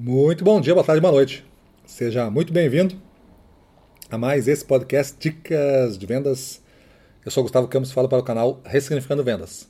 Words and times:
Muito 0.00 0.44
bom 0.44 0.60
dia, 0.60 0.74
boa 0.74 0.86
tarde, 0.86 1.00
boa 1.00 1.12
noite. 1.12 1.44
Seja 1.84 2.30
muito 2.30 2.52
bem-vindo 2.52 2.94
a 4.08 4.16
mais 4.16 4.46
esse 4.46 4.64
podcast 4.64 5.16
Dicas 5.18 5.98
de 5.98 6.06
Vendas. 6.06 6.62
Eu 7.24 7.32
sou 7.32 7.42
Gustavo 7.42 7.66
Campos 7.66 7.90
falo 7.90 8.08
para 8.08 8.20
o 8.20 8.22
canal 8.22 8.60
Ressignificando 8.64 9.24
Vendas. 9.24 9.68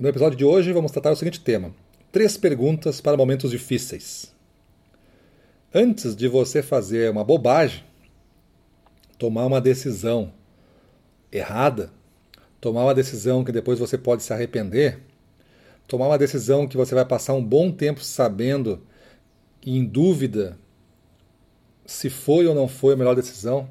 No 0.00 0.08
episódio 0.08 0.36
de 0.36 0.44
hoje 0.44 0.72
vamos 0.72 0.90
tratar 0.90 1.12
o 1.12 1.14
seguinte 1.14 1.38
tema: 1.38 1.72
três 2.10 2.36
perguntas 2.36 3.00
para 3.00 3.16
momentos 3.16 3.52
difíceis. 3.52 4.34
Antes 5.72 6.16
de 6.16 6.26
você 6.26 6.60
fazer 6.60 7.08
uma 7.08 7.22
bobagem, 7.22 7.84
tomar 9.16 9.46
uma 9.46 9.60
decisão 9.60 10.32
errada, 11.30 11.92
tomar 12.60 12.82
uma 12.82 12.94
decisão 12.96 13.44
que 13.44 13.52
depois 13.52 13.78
você 13.78 13.96
pode 13.96 14.24
se 14.24 14.32
arrepender, 14.32 14.98
tomar 15.86 16.06
uma 16.06 16.18
decisão 16.18 16.66
que 16.66 16.76
você 16.76 16.94
vai 16.94 17.04
passar 17.04 17.34
um 17.34 17.44
bom 17.44 17.70
tempo 17.70 18.02
sabendo 18.02 18.80
e 19.64 19.76
em 19.76 19.84
dúvida 19.84 20.58
se 21.84 22.08
foi 22.08 22.46
ou 22.46 22.54
não 22.54 22.68
foi 22.68 22.94
a 22.94 22.96
melhor 22.96 23.14
decisão. 23.14 23.68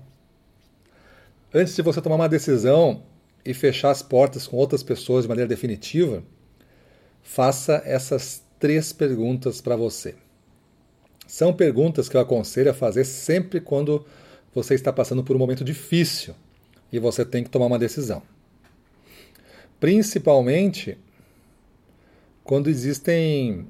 Antes 1.54 1.76
de 1.76 1.82
você 1.82 2.02
tomar 2.02 2.16
uma 2.16 2.30
decisão 2.30 3.04
e 3.44 3.54
fechar 3.54 3.90
as 3.90 4.02
portas 4.02 4.48
com 4.48 4.58
outras 4.58 4.84
pessoas 4.84 5.24
de 5.24 5.30
maneira 5.30 5.50
definitiva, 5.50 6.24
faça 7.22 7.82
essas 7.86 8.44
três 8.60 8.94
perguntas 8.94 9.60
para 9.60 9.76
você. 9.76 10.16
São 11.28 11.54
perguntas 11.54 12.08
que 12.08 12.16
eu 12.16 12.22
aconselho 12.22 12.72
a 12.72 12.74
fazer 12.74 13.06
sempre 13.06 13.60
quando 13.60 14.06
você 14.54 14.76
está 14.76 14.92
passando 14.92 15.24
por 15.24 15.36
um 15.36 15.40
momento 15.40 15.64
difícil 15.64 16.36
e 16.92 17.00
você 17.00 17.24
tem 17.24 17.44
que 17.44 17.50
tomar 17.50 17.68
uma 17.68 17.80
decisão. 17.80 18.22
Principalmente 19.80 20.98
quando 22.44 22.70
existem, 22.70 23.68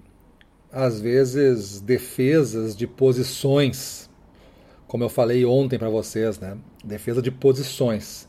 às 0.72 1.00
vezes, 1.00 1.82
defesas 1.82 2.76
de 2.76 2.88
posições, 2.88 4.10
como 4.88 5.04
eu 5.04 5.10
falei 5.10 5.46
ontem 5.46 5.78
para 5.78 5.90
vocês, 5.90 6.40
né? 6.40 6.58
Defesa 6.84 7.22
de 7.22 7.32
posições. 7.32 8.28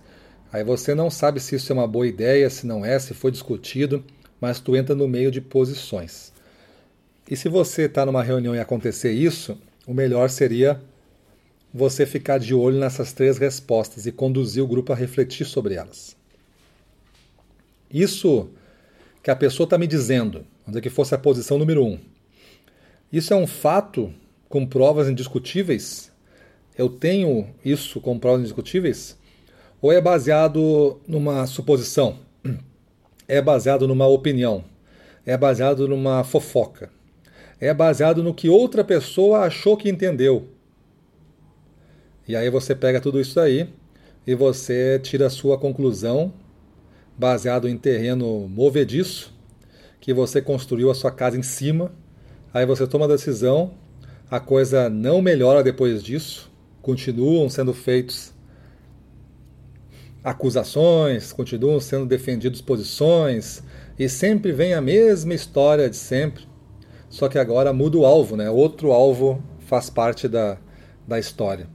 Aí 0.52 0.62
você 0.62 0.94
não 0.94 1.10
sabe 1.10 1.40
se 1.40 1.56
isso 1.56 1.72
é 1.72 1.74
uma 1.74 1.88
boa 1.88 2.06
ideia, 2.06 2.50
se 2.50 2.66
não 2.66 2.84
é, 2.84 2.98
se 2.98 3.14
foi 3.14 3.30
discutido, 3.30 4.04
mas 4.40 4.60
tu 4.60 4.76
entra 4.76 4.94
no 4.94 5.08
meio 5.08 5.30
de 5.30 5.40
posições. 5.40 6.32
E 7.30 7.36
se 7.36 7.48
você 7.48 7.82
está 7.82 8.04
numa 8.04 8.22
reunião 8.22 8.54
e 8.54 8.60
acontecer 8.60 9.12
isso, 9.12 9.58
o 9.86 9.94
melhor 9.94 10.28
seria 10.28 10.80
você 11.72 12.04
ficar 12.04 12.38
de 12.38 12.54
olho 12.54 12.78
nessas 12.78 13.12
três 13.12 13.38
respostas 13.38 14.04
e 14.04 14.12
conduzir 14.12 14.62
o 14.62 14.66
grupo 14.66 14.92
a 14.92 14.96
refletir 14.96 15.46
sobre 15.46 15.74
elas. 15.74 16.16
Isso 17.90 18.50
que 19.22 19.30
a 19.30 19.36
pessoa 19.36 19.64
está 19.64 19.78
me 19.78 19.86
dizendo, 19.86 20.38
vamos 20.38 20.68
dizer 20.68 20.80
que 20.80 20.90
fosse 20.90 21.14
a 21.14 21.18
posição 21.18 21.58
número 21.58 21.84
um. 21.84 21.98
Isso 23.12 23.32
é 23.32 23.36
um 23.36 23.46
fato 23.46 24.12
com 24.48 24.66
provas 24.66 25.08
indiscutíveis? 25.08 26.10
Eu 26.76 26.88
tenho 26.88 27.48
isso 27.64 28.00
com 28.00 28.18
provas 28.18 28.40
indiscutíveis? 28.40 29.16
Ou 29.80 29.92
é 29.92 30.00
baseado 30.00 31.00
numa 31.06 31.46
suposição? 31.46 32.18
É 33.28 33.40
baseado 33.40 33.86
numa 33.86 34.06
opinião? 34.06 34.64
É 35.24 35.36
baseado 35.36 35.86
numa 35.86 36.24
fofoca? 36.24 36.90
É 37.60 37.72
baseado 37.72 38.22
no 38.22 38.34
que 38.34 38.48
outra 38.48 38.82
pessoa 38.82 39.40
achou 39.40 39.76
que 39.76 39.88
entendeu? 39.88 40.48
E 42.26 42.34
aí 42.34 42.50
você 42.50 42.74
pega 42.74 43.00
tudo 43.00 43.20
isso 43.20 43.38
aí 43.38 43.68
e 44.26 44.34
você 44.34 44.98
tira 44.98 45.26
a 45.26 45.30
sua 45.30 45.56
conclusão 45.56 46.32
baseado 47.22 47.68
em 47.68 47.76
terreno 47.76 48.48
movediço, 48.48 49.32
que 50.00 50.12
você 50.12 50.42
construiu 50.42 50.90
a 50.90 50.94
sua 50.94 51.12
casa 51.12 51.38
em 51.38 51.42
cima, 51.42 51.92
aí 52.52 52.66
você 52.66 52.84
toma 52.84 53.04
a 53.04 53.08
decisão, 53.08 53.74
a 54.28 54.40
coisa 54.40 54.90
não 54.90 55.22
melhora 55.22 55.62
depois 55.62 56.02
disso, 56.02 56.50
continuam 56.82 57.48
sendo 57.48 57.72
feitos 57.72 58.34
acusações, 60.24 61.32
continuam 61.32 61.78
sendo 61.78 62.06
defendidas 62.06 62.60
posições, 62.60 63.62
e 63.96 64.08
sempre 64.08 64.50
vem 64.50 64.74
a 64.74 64.80
mesma 64.80 65.32
história 65.32 65.88
de 65.88 65.94
sempre, 65.94 66.42
só 67.08 67.28
que 67.28 67.38
agora 67.38 67.72
muda 67.72 67.98
o 67.98 68.04
alvo, 68.04 68.36
né? 68.36 68.50
Outro 68.50 68.90
alvo 68.90 69.40
faz 69.60 69.88
parte 69.88 70.26
da, 70.26 70.58
da 71.06 71.20
história. 71.20 71.68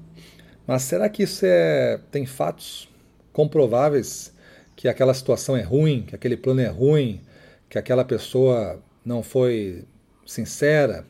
Mas 0.68 0.82
será 0.82 1.08
que 1.08 1.24
isso 1.24 1.46
é, 1.46 2.02
tem 2.12 2.26
fatos 2.26 2.90
comprováveis 3.32 4.36
que 4.78 4.88
aquela 4.88 5.14
situação 5.14 5.58
é 5.58 5.64
ruim, 5.64 6.04
que 6.04 6.16
aquele 6.16 6.38
plano 6.38 6.62
é 6.62 6.68
ruim, 6.68 7.20
que 7.68 7.80
aquela 7.80 8.06
pessoa 8.06 8.80
não 9.04 9.24
foi 9.24 9.84
sincera, 10.24 11.04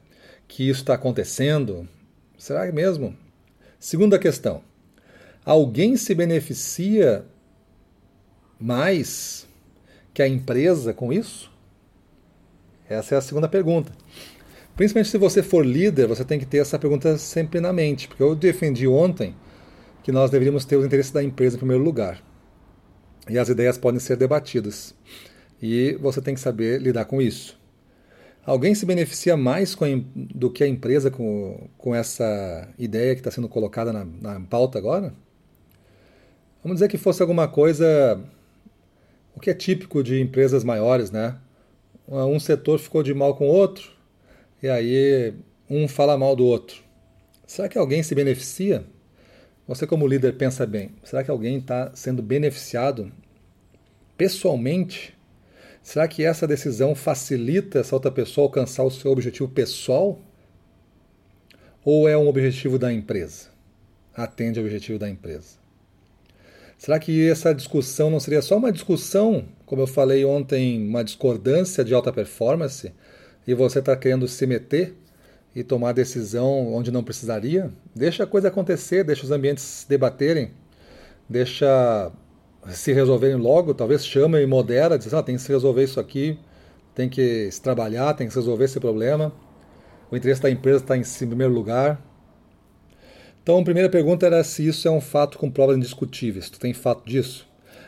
que 0.47 0.67
isso 0.67 0.79
está 0.79 0.94
acontecendo? 0.94 1.88
Será 2.38 2.72
mesmo? 2.72 3.16
Segunda 3.78 4.17
questão: 4.17 4.63
alguém 5.44 5.97
se 5.97 6.16
beneficia 6.16 7.25
mais 8.57 9.45
que 10.13 10.22
a 10.22 10.28
empresa 10.28 10.94
com 10.94 11.11
isso? 11.11 11.51
Essa 12.89 13.16
é 13.16 13.17
a 13.17 13.22
segunda 13.22 13.49
pergunta. 13.49 13.91
Principalmente 14.78 15.09
se 15.09 15.17
você 15.17 15.44
for 15.44 15.66
líder, 15.66 16.07
você 16.07 16.23
tem 16.23 16.39
que 16.39 16.45
ter 16.45 16.59
essa 16.59 16.79
pergunta 16.79 17.17
sempre 17.17 17.59
na 17.59 17.73
mente, 17.73 18.07
porque 18.07 18.23
eu 18.23 18.34
defendi 18.34 18.88
ontem 18.88 19.35
que 20.03 20.11
nós 20.11 20.31
deveríamos 20.31 20.63
ter 20.63 20.78
os 20.78 20.85
interesses 20.85 21.11
da 21.11 21.22
empresa 21.22 21.57
em 21.57 21.59
primeiro 21.59 21.84
lugar 21.84 22.23
e 23.29 23.38
as 23.38 23.49
ideias 23.49 23.77
podem 23.77 23.99
ser 23.99 24.17
debatidas. 24.17 24.93
E 25.61 25.97
você 25.99 26.21
tem 26.21 26.33
que 26.33 26.39
saber 26.39 26.81
lidar 26.81 27.05
com 27.05 27.21
isso. 27.21 27.57
Alguém 28.45 28.73
se 28.73 28.85
beneficia 28.85 29.35
mais 29.35 29.75
a, 29.75 29.85
do 30.15 30.49
que 30.49 30.63
a 30.63 30.67
empresa 30.67 31.11
com, 31.11 31.67
com 31.77 31.93
essa 31.93 32.69
ideia 32.77 33.13
que 33.13 33.19
está 33.19 33.29
sendo 33.29 33.49
colocada 33.49 33.91
na, 33.91 34.05
na 34.05 34.39
pauta 34.39 34.77
agora? 34.77 35.13
Vamos 36.63 36.77
dizer 36.77 36.87
que 36.87 36.97
fosse 36.97 37.21
alguma 37.21 37.47
coisa, 37.47 38.21
o 39.35 39.39
que 39.39 39.49
é 39.49 39.53
típico 39.53 40.01
de 40.01 40.21
empresas 40.21 40.63
maiores, 40.63 41.11
né? 41.11 41.37
Um 42.07 42.39
setor 42.39 42.79
ficou 42.79 43.03
de 43.03 43.13
mal 43.13 43.35
com 43.35 43.47
o 43.49 43.51
outro, 43.51 43.91
e 44.63 44.69
aí 44.69 45.33
um 45.69 45.87
fala 45.87 46.17
mal 46.17 46.35
do 46.35 46.45
outro. 46.45 46.81
Será 47.45 47.67
que 47.67 47.77
alguém 47.77 48.01
se 48.01 48.16
beneficia? 48.16 48.85
Você, 49.67 49.85
como 49.85 50.07
líder, 50.07 50.38
pensa 50.38 50.66
bem: 50.66 50.91
será 51.03 51.23
que 51.23 51.29
alguém 51.29 51.57
está 51.57 51.91
sendo 51.94 52.22
beneficiado 52.22 53.11
pessoalmente? 54.17 55.13
Será 55.83 56.07
que 56.07 56.23
essa 56.23 56.47
decisão 56.47 56.95
facilita 56.95 57.79
essa 57.79 57.95
outra 57.95 58.11
pessoa 58.11 58.47
alcançar 58.47 58.83
o 58.83 58.91
seu 58.91 59.11
objetivo 59.11 59.50
pessoal? 59.50 60.19
Ou 61.83 62.07
é 62.07 62.17
um 62.17 62.28
objetivo 62.28 62.78
da 62.79 62.91
empresa? 62.91 63.50
Atende 64.16 64.59
ao 64.59 64.66
objetivo 64.66 64.97
da 64.97 65.09
empresa. 65.09 65.57
Será 66.78 66.99
que 66.99 67.28
essa 67.28 67.53
discussão 67.53 68.09
não 68.09 68.19
seria 68.19 68.41
só 68.41 68.57
uma 68.57 68.72
discussão, 68.72 69.45
como 69.66 69.81
eu 69.81 69.88
falei 69.88 70.23
ontem, 70.23 70.88
uma 70.88 71.03
discordância 71.03 71.84
de 71.84 71.94
alta 71.94 72.13
performance, 72.13 72.91
e 73.47 73.53
você 73.53 73.79
está 73.79 73.95
querendo 73.95 74.28
se 74.28 74.45
meter 74.45 74.95
e 75.56 75.63
tomar 75.63 75.91
decisão 75.91 76.74
onde 76.74 76.91
não 76.91 77.03
precisaria. 77.03 77.72
Deixa 77.96 78.24
a 78.24 78.28
coisa 78.28 78.47
acontecer, 78.47 79.03
deixa 79.03 79.24
os 79.24 79.31
ambientes 79.31 79.85
debaterem, 79.88 80.52
deixa 81.28 82.12
se 82.68 82.91
resolverem 82.94 83.38
logo, 83.38 83.74
talvez 83.74 84.06
chama 84.06 84.41
e 84.41 84.46
modera, 84.46 84.97
diz, 84.97 85.13
ah, 85.13 85.24
tem 85.24 85.35
que 85.35 85.41
se 85.41 85.52
resolver 85.52 85.84
isso 85.84 86.00
aqui, 86.00 86.38
tem 86.94 87.08
que 87.08 87.50
se 87.52 87.62
trabalhar, 87.62 88.13
tem 88.13 88.28
que 88.28 88.34
se 88.34 88.40
resolver 88.40 88.66
esse 88.66 88.80
problema. 88.80 89.31
O 90.12 90.18
interesse 90.18 90.41
da 90.41 90.50
empresa 90.50 90.84
está 90.84 90.97
em 90.97 91.28
primeiro 91.28 91.53
lugar. 91.53 92.02
Então, 93.41 93.59
a 93.59 93.64
primeira 93.64 93.90
pergunta 93.90 94.25
era 94.25 94.44
se 94.44 94.68
isso 94.68 94.88
é 94.88 94.91
um 94.91 95.00
fato 95.00 95.38
com 95.38 95.50
provas 95.50 95.78
indiscutíveis. 95.78 96.50
Tu 96.50 96.59
tem 96.59 96.74
fato 96.74 97.06
disso? 97.06 97.47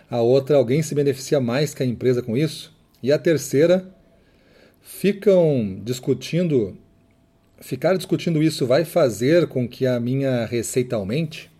A 0.09 0.21
outra, 0.21 0.57
alguém 0.57 0.81
se 0.81 0.95
beneficia 0.95 1.39
mais 1.39 1.73
que 1.73 1.83
a 1.83 1.85
empresa 1.85 2.21
com 2.21 2.35
isso? 2.35 2.73
E 3.03 3.11
a 3.11 3.19
terceira, 3.19 3.93
ficam 4.81 5.79
discutindo 5.83 6.77
ficar 7.61 7.95
discutindo 7.95 8.41
isso 8.41 8.65
vai 8.65 8.85
fazer 8.85 9.47
com 9.47 9.67
que 9.67 9.85
a 9.85 9.99
minha 9.99 10.45
receita 10.45 10.95
aumente? 10.95 11.51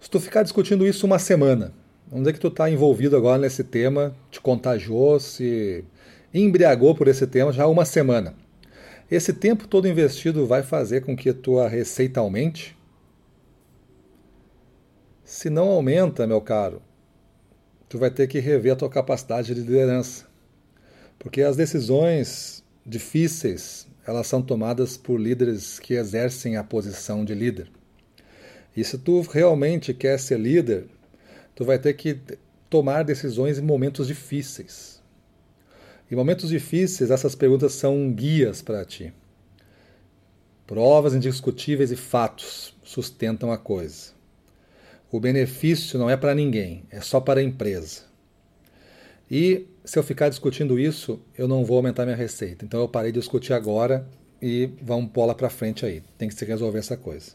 Se 0.00 0.10
tu 0.10 0.20
ficar 0.20 0.42
discutindo 0.42 0.86
isso 0.86 1.06
uma 1.06 1.18
semana, 1.18 1.72
vamos 2.06 2.24
dizer 2.24 2.32
que 2.34 2.40
tu 2.40 2.48
está 2.48 2.70
envolvido 2.70 3.16
agora 3.16 3.38
nesse 3.38 3.64
tema, 3.64 4.14
te 4.30 4.40
contagiou, 4.40 5.18
se 5.18 5.84
embriagou 6.32 6.94
por 6.94 7.08
esse 7.08 7.26
tema 7.26 7.52
já 7.52 7.64
há 7.64 7.68
uma 7.68 7.84
semana. 7.84 8.34
Esse 9.10 9.32
tempo 9.32 9.68
todo 9.68 9.88
investido 9.88 10.46
vai 10.46 10.62
fazer 10.62 11.02
com 11.02 11.16
que 11.16 11.30
a 11.30 11.34
tua 11.34 11.68
receita 11.68 12.20
aumente? 12.20 12.76
Se 15.24 15.48
não 15.48 15.68
aumenta, 15.68 16.26
meu 16.26 16.40
caro, 16.40 16.82
tu 17.88 17.98
vai 17.98 18.10
ter 18.10 18.26
que 18.26 18.38
rever 18.38 18.72
a 18.72 18.76
tua 18.76 18.88
capacidade 18.88 19.54
de 19.54 19.60
liderança. 19.60 20.26
Porque 21.18 21.42
as 21.42 21.56
decisões 21.56 22.64
difíceis, 22.84 23.88
elas 24.06 24.26
são 24.26 24.40
tomadas 24.40 24.96
por 24.96 25.20
líderes 25.20 25.78
que 25.78 25.94
exercem 25.94 26.56
a 26.56 26.64
posição 26.64 27.24
de 27.24 27.34
líder. 27.34 27.70
E 28.76 28.84
se 28.84 28.98
tu 28.98 29.20
realmente 29.22 29.92
quer 29.92 30.18
ser 30.18 30.38
líder, 30.38 30.86
tu 31.54 31.64
vai 31.64 31.78
ter 31.78 31.94
que 31.94 32.18
tomar 32.70 33.02
decisões 33.02 33.58
em 33.58 33.62
momentos 33.62 34.06
difíceis. 34.06 35.02
Em 36.10 36.14
momentos 36.14 36.50
difíceis, 36.50 37.10
essas 37.10 37.34
perguntas 37.34 37.72
são 37.72 38.12
guias 38.12 38.62
para 38.62 38.84
ti. 38.84 39.12
Provas 40.66 41.14
indiscutíveis 41.14 41.90
e 41.90 41.96
fatos 41.96 42.76
sustentam 42.84 43.50
a 43.50 43.58
coisa. 43.58 44.14
O 45.10 45.18
benefício 45.18 45.98
não 45.98 46.10
é 46.10 46.16
para 46.16 46.34
ninguém, 46.34 46.84
é 46.90 47.00
só 47.00 47.20
para 47.20 47.40
a 47.40 47.42
empresa. 47.42 48.02
E 49.30 49.66
se 49.86 49.96
eu 49.96 50.02
ficar 50.02 50.28
discutindo 50.28 50.80
isso, 50.80 51.20
eu 51.38 51.46
não 51.46 51.64
vou 51.64 51.76
aumentar 51.76 52.04
minha 52.04 52.16
receita. 52.16 52.64
Então 52.64 52.80
eu 52.80 52.88
parei 52.88 53.12
de 53.12 53.20
discutir 53.20 53.52
agora 53.52 54.04
e 54.42 54.68
vamos 54.82 55.10
bola 55.12 55.32
para 55.32 55.48
frente 55.48 55.86
aí. 55.86 56.02
Tem 56.18 56.28
que 56.28 56.34
se 56.34 56.44
resolver 56.44 56.80
essa 56.80 56.96
coisa. 56.96 57.30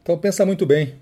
Então 0.00 0.16
pensa 0.16 0.46
muito 0.46 0.64
bem, 0.64 0.94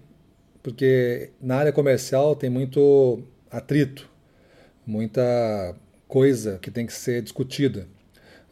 porque 0.63 1.29
na 1.43 1.57
área 1.57 1.73
comercial 1.73 2.35
tem 2.35 2.49
muito 2.49 3.23
atrito, 3.51 4.09
muita 4.87 5.77
coisa 6.09 6.59
que 6.61 6.71
tem 6.71 6.87
que 6.87 6.93
ser 6.95 7.21
discutida. 7.21 7.87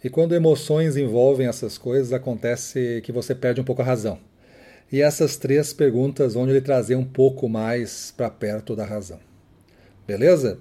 E 0.03 0.11
quando 0.11 0.35
emoções 0.35 0.99
envolvem 0.99 1.47
essas 1.47 1.79
coisas, 1.79 2.13
acontece 2.13 3.01
que 3.03 3.13
você 3.13 3.35
perde 3.35 3.63
um 3.63 3.65
pouco 3.65 3.81
a 3.81 3.85
razão. 3.85 4.21
E 4.93 5.01
essas 5.01 5.37
três 5.37 5.73
perguntas 5.73 6.35
vão 6.35 6.45
lhe 6.45 6.61
trazer 6.61 6.97
um 6.97 7.05
pouco 7.05 7.49
mais 7.49 8.13
para 8.15 8.29
perto 8.29 8.77
da 8.77 8.85
razão. 8.85 9.19
Beleza? 10.07 10.59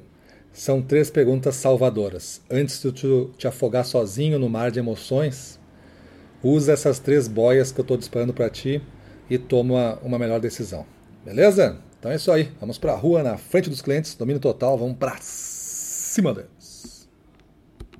São 0.53 0.83
três 0.83 1.09
perguntas 1.09 1.55
salvadoras. 1.55 2.39
Antes 2.49 2.79
de 2.79 2.91
tu 2.91 3.31
te 3.37 3.47
afogar 3.47 3.83
sozinho 3.83 4.37
no 4.37 4.47
mar 4.47 4.69
de 4.69 4.77
emoções, 4.77 5.59
usa 6.43 6.73
essas 6.73 6.99
três 6.99 7.27
boias 7.27 7.71
que 7.71 7.79
eu 7.79 7.83
estou 7.83 7.97
disparando 7.97 8.33
para 8.33 8.51
ti 8.51 8.79
e 9.27 9.37
toma 9.39 9.97
uma 10.03 10.19
melhor 10.19 10.39
decisão. 10.39 10.85
Beleza? 11.25 11.77
Então 11.99 12.11
é 12.11 12.15
isso 12.15 12.31
aí. 12.31 12.51
Vamos 12.59 12.77
para 12.77 12.93
a 12.93 12.95
rua, 12.95 13.23
na 13.23 13.35
frente 13.35 13.69
dos 13.69 13.81
clientes, 13.81 14.13
domínio 14.13 14.39
total, 14.39 14.77
vamos 14.77 14.97
para 14.97 15.17
cima 15.21 16.33
deles. 16.33 16.62